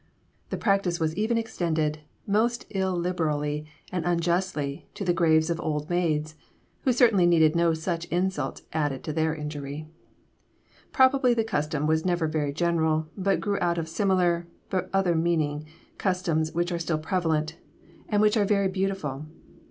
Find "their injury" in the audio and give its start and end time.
9.13-9.85